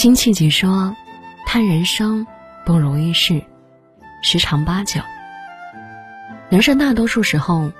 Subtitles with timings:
[0.00, 0.96] 辛弃疾说
[1.44, 2.26] ：“叹人生
[2.64, 3.44] 不如意事，
[4.22, 4.98] 十常八九。
[6.48, 7.70] 人生大多数时候，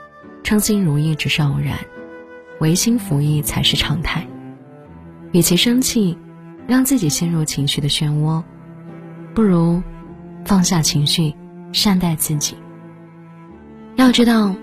[0.43, 1.79] 称心如意只是偶然，
[2.61, 4.27] 违心服役才是常态。
[5.33, 6.19] 与其生气，
[6.67, 8.45] 让自己陷入情绪的漩涡，
[9.35, 9.83] 不如
[10.45, 11.35] 放下情绪，
[11.73, 12.55] 善待自己。
[13.97, 14.55] 要知道，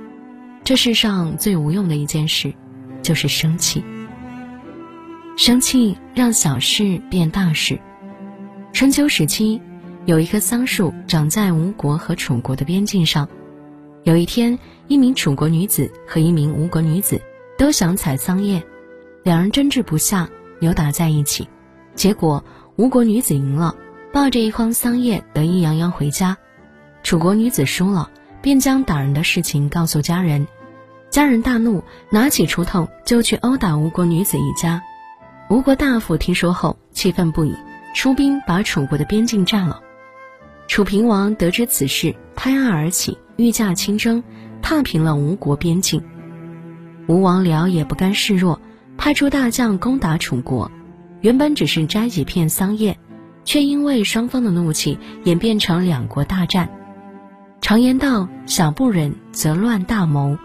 [0.63, 2.53] 这世上最无用的一件事，
[3.01, 3.83] 就是生气。”
[5.37, 7.79] 生气让小事变大事。
[8.73, 9.61] 春秋时期，
[10.07, 13.29] 有一棵桑树长在吴国和楚国的边境上。
[14.01, 17.21] 有一天，一名楚国女子和一名吴国女子
[17.55, 18.63] 都想采桑叶，
[19.21, 20.27] 两人争执不下，
[20.59, 21.47] 扭打在一起。
[21.93, 22.43] 结果，
[22.75, 23.75] 吴国女子赢了，
[24.11, 26.35] 抱着一筐桑叶得意洋洋回家；
[27.03, 28.09] 楚国女子输了，
[28.41, 30.47] 便将打人的事情告诉家人。
[31.11, 34.81] 家人大怒，拿起锄头就去殴打吴国女子一家。
[35.49, 37.55] 吴国大夫听说后气愤不已，
[37.95, 39.79] 出兵把楚国的边境占了。
[40.67, 44.21] 楚平王得知此事，拍案而起，御驾亲征，
[44.61, 46.03] 踏平了吴国边境。
[47.07, 48.59] 吴王僚也不甘示弱，
[48.97, 50.69] 派出大将攻打楚国。
[51.21, 52.99] 原本只是摘几片桑叶，
[53.45, 56.69] 却因为双方的怒气演变成两国大战。
[57.61, 60.37] 常言道：“小不忍则乱大谋。”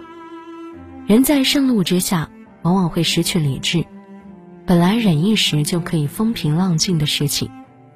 [1.09, 2.31] 人在盛怒之下，
[2.63, 3.85] 往往会失去理智。
[4.65, 7.51] 本来忍一时就可以风平浪静的事情，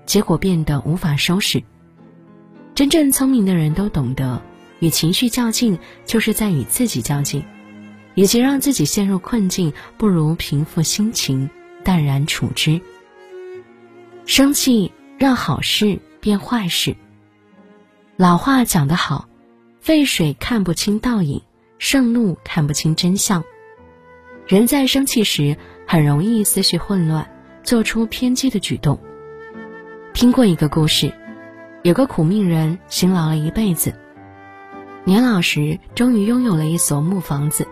[0.04, 1.62] 结果变得无法收拾。
[2.74, 4.42] 真正聪明的人都懂得，
[4.80, 7.44] 与情绪较劲就是在与自己较劲。
[8.14, 11.48] 与其让自己陷入困境，不如平复心情，
[11.84, 12.80] 淡然处之。
[14.24, 16.96] 生气让好事变坏事。
[18.16, 19.28] 老话讲得好
[19.80, 21.42] ：“沸水看不清倒影，
[21.78, 23.44] 盛怒看不清真相。”
[24.48, 25.56] 人在生气时。
[25.86, 27.30] 很容易思绪混乱，
[27.62, 28.98] 做出偏激的举动。
[30.12, 31.12] 听过一个故事，
[31.82, 33.94] 有个苦命人辛劳了一辈子，
[35.04, 37.68] 年老时终于拥有了一所木房子。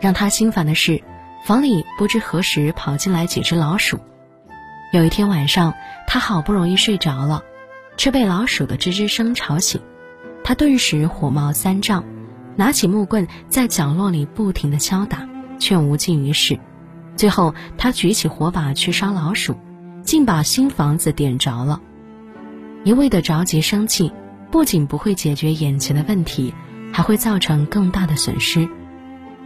[0.00, 1.02] 让他心烦的是，
[1.44, 3.98] 房里不知何时跑进来几只老鼠。
[4.92, 5.74] 有一天晚上，
[6.08, 7.42] 他好不容易睡着了，
[7.96, 9.80] 却被老鼠的吱吱声吵醒。
[10.42, 12.04] 他顿时火冒三丈，
[12.56, 15.28] 拿起木棍在角落里不停地敲打，
[15.58, 16.58] 却无济于事。
[17.16, 19.56] 最后，他举起火把去烧老鼠，
[20.02, 21.80] 竟把新房子点着了。
[22.84, 24.10] 一味的着急生气，
[24.50, 26.52] 不仅不会解决眼前的问题，
[26.92, 28.68] 还会造成更大的损失。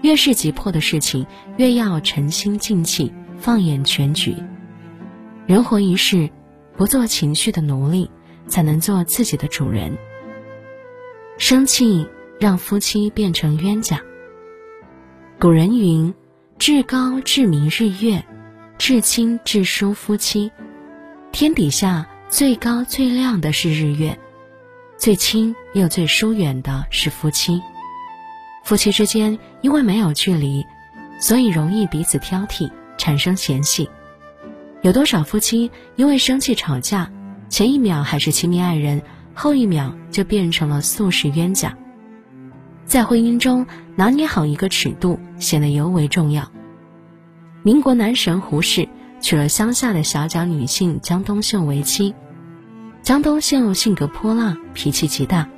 [0.02, 1.26] 越是急迫的事情，
[1.56, 4.36] 越要沉心静气，放眼全局。
[5.46, 6.30] 人活一世，
[6.76, 8.10] 不做情绪的奴隶，
[8.46, 9.96] 才能做自己的主人。
[11.36, 12.08] 生气
[12.40, 14.00] 让夫妻变成冤家。
[15.38, 16.14] 古人云。
[16.58, 18.24] 至高至明日月，
[18.78, 20.50] 至亲至疏夫妻。
[21.30, 24.18] 天底下最高最亮的是日月，
[24.96, 27.60] 最亲又最疏远的是夫妻。
[28.64, 30.64] 夫妻之间因为没有距离，
[31.20, 33.88] 所以容易彼此挑剔，产生嫌隙。
[34.80, 37.12] 有多少夫妻因为生气吵架，
[37.50, 39.02] 前一秒还是亲密爱人，
[39.34, 41.76] 后一秒就变成了宿世冤家？
[42.86, 43.66] 在婚姻中
[43.96, 46.50] 拿捏好一个尺度，显得尤为重要。
[47.64, 48.88] 民国男神胡适
[49.20, 52.14] 娶了乡下的小脚女性江冬秀为妻。
[53.02, 55.48] 江冬秀性格泼辣，脾气极大，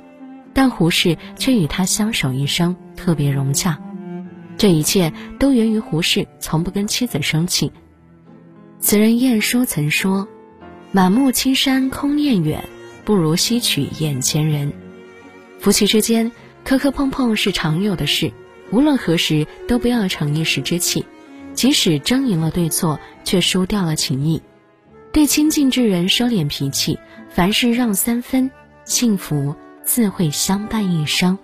[0.53, 3.79] 但胡适却与她相守一生，特别融洽。
[4.57, 7.71] 这一切都源于胡适从不跟妻子生气。
[8.79, 10.27] 词人晏殊曾说
[10.91, 12.67] ：“满目青山空念远，
[13.05, 14.73] 不如吸取眼前人。”
[15.59, 16.31] 夫妻之间
[16.69, 18.31] 磕磕碰碰是常有的事，
[18.69, 21.03] 无论何时都不要逞一时之气。
[21.55, 24.39] 即使争赢了对错，却输掉了情谊。
[25.11, 28.51] 对亲近之人收敛脾气，凡事让三分，
[28.85, 31.39] 幸福自会相伴一生。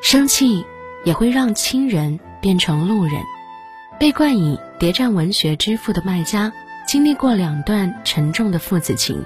[0.00, 0.66] 生气
[1.04, 3.14] 也会让亲人变成路人。
[3.96, 6.52] 被冠以谍战文学之父的麦家，
[6.88, 9.24] 经历过两段沉重的父子情。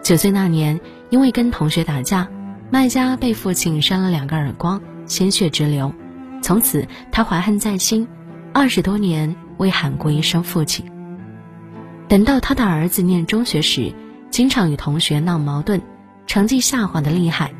[0.00, 2.28] 九岁那年，因为跟同学打架，
[2.70, 5.92] 麦家被父亲扇了两个耳光，鲜血直流。
[6.42, 8.06] 从此，他怀恨在心。
[8.52, 10.84] 二十多年未喊过一声父亲。
[12.08, 13.94] 等到他的儿子念中学时，
[14.30, 15.80] 经常与同学闹矛盾，
[16.26, 17.52] 成绩下滑的厉害，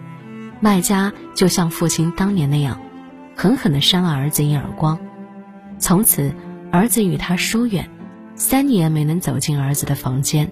[0.61, 2.79] 麦家就像父亲当年那样，
[3.35, 4.99] 狠狠地扇了儿子一耳光。
[5.79, 6.35] 从此，
[6.71, 7.89] 儿子与他疏远，
[8.35, 10.51] 三年没能走进儿子的房间。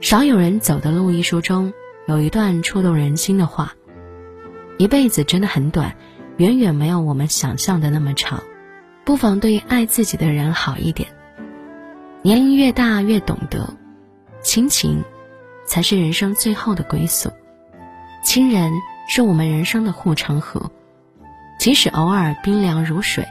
[0.00, 1.72] 少有人走的路一书中
[2.08, 3.74] 有一段触动人心的话：
[4.78, 5.94] 一辈子真的很短，
[6.38, 8.42] 远远没有我们想象的那么长。
[9.04, 11.10] 不妨对爱自己的人好一点。
[12.22, 13.74] 年龄越大越懂得，
[14.40, 15.04] 亲情
[15.66, 17.30] 才是人生最后的归宿。
[18.24, 18.72] 亲人
[19.06, 20.70] 是我们人生的护城河，
[21.60, 23.26] 即使偶尔冰凉如水，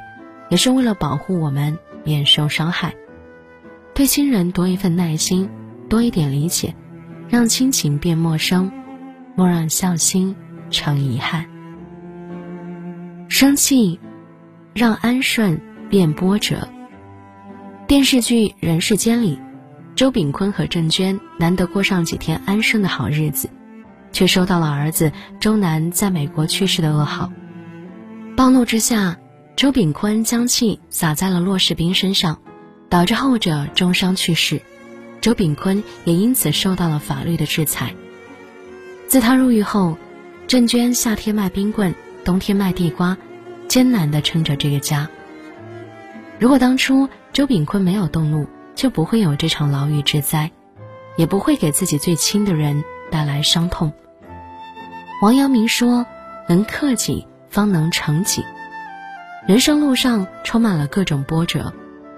[0.52, 2.94] 也是为了保护我们免受伤害。
[3.96, 5.50] 对亲人多一份耐心，
[5.90, 6.76] 多一点理解，
[7.30, 8.72] 让亲情变陌生，
[9.36, 10.36] 莫让孝心
[10.70, 11.46] 成遗憾。
[13.28, 14.00] 生气，
[14.74, 16.68] 让安顺变波折。
[17.86, 19.40] 电视剧《人世间》里，
[19.96, 23.50] 周秉昆和郑娟难得过上几天安生的好日子，
[24.12, 27.32] 却收到了儿子周南在美国去世的噩耗。
[28.36, 29.18] 暴怒之下，
[29.56, 32.40] 周秉昆将气撒在了骆世斌身上，
[32.90, 34.62] 导致后者重伤去世。
[35.22, 37.94] 周炳坤也因此受到了法律的制裁。
[39.08, 39.98] 自他入狱后，
[40.48, 41.94] 郑娟夏天卖冰棍，
[42.24, 43.18] 冬天卖地瓜，
[43.68, 45.10] 艰难地撑着这个家。
[46.40, 50.52] 如果当初周炳坤没有动怒，就不会有这场牢狱之灾，
[51.16, 53.92] 也不会给自己最亲的人带来伤痛。
[55.22, 56.06] 王阳明说
[56.48, 58.44] ：“能克己，方能成己。”
[59.48, 61.74] 人生路上充满了各种波折，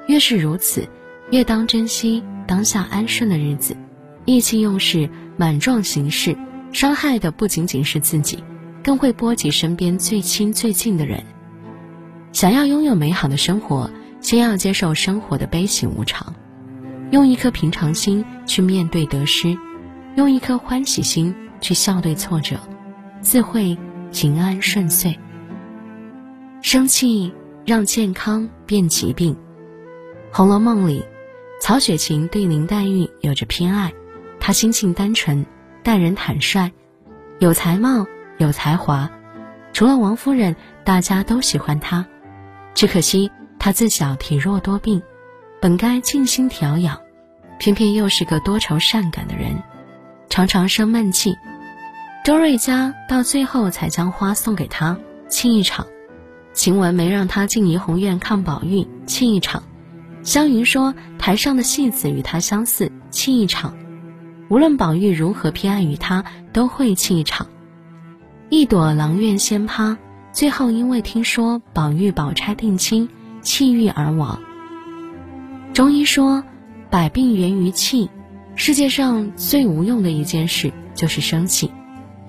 [0.07, 0.85] 越是如此，
[1.29, 3.77] 越当珍惜当下安顺的日子，
[4.25, 5.07] 意气用事、
[5.37, 6.35] 莽撞行事，
[6.71, 8.43] 伤害的不仅仅是自己，
[8.83, 11.23] 更会波及身边最亲最近的人。
[12.31, 13.91] 想要拥有美好的生活。
[14.21, 16.35] 先要接受生活的悲喜无常，
[17.11, 19.57] 用一颗平常心去面对得失，
[20.17, 22.59] 用一颗欢喜心去笑对挫折，
[23.21, 23.77] 自会
[24.11, 25.17] 平安顺遂。
[26.61, 27.31] 生气
[27.65, 29.33] 让健康变疾病，
[30.33, 31.01] 《红楼梦》里，
[31.59, 33.93] 曹雪芹对林黛玉有着偏爱，
[34.39, 35.45] 她心性单纯，
[35.83, 36.71] 待人坦率，
[37.39, 38.07] 有才貌，
[38.37, 39.09] 有才华，
[39.73, 42.05] 除了王夫人，大家都喜欢她，
[42.73, 43.31] 只可惜。
[43.59, 45.01] 她自小体弱多病，
[45.59, 46.97] 本该静心调养，
[47.59, 49.61] 偏偏又是个多愁善感的人，
[50.29, 51.35] 常常生闷气。
[52.23, 54.97] 周瑞家到最后才将花送给他，
[55.27, 55.85] 庆一场。
[56.53, 59.61] 晴雯没让他进怡红院看宝玉，庆一场。
[60.23, 63.75] 湘云说台上的戏子与他相似，气一场。
[64.49, 66.23] 无论宝玉如何偏爱于他，
[66.53, 67.47] 都会气一场。
[68.49, 69.95] 一朵阆苑仙葩，
[70.31, 73.09] 最后因为听说宝玉宝钗定亲。
[73.41, 74.37] 气郁而亡。
[75.73, 76.43] 中医说，
[76.89, 78.09] 百病源于气。
[78.55, 81.71] 世界上最无用的一件事就是生气。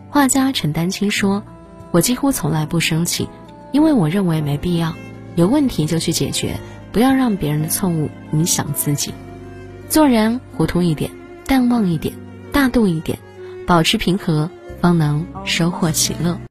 [0.08, 1.42] 画家陈丹青说
[1.90, 3.28] ：“我几乎从来不生气，
[3.72, 4.94] 因为我认为没必要。
[5.34, 6.60] 有问题就去解决，
[6.92, 9.12] 不要让别人的错误影响自己。
[9.88, 11.10] 做人糊涂一点，
[11.46, 12.14] 淡忘一点，
[12.52, 13.18] 大度一点，
[13.66, 14.48] 保持平和，
[14.80, 16.40] 方能收获喜乐。”